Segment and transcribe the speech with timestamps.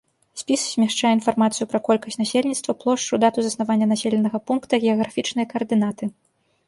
[0.41, 6.05] Спіс змяшчае інфармацыю пра колькасць насельніцтва, плошчу, дату заснавання населенага пункта, геаграфічныя каардынаты.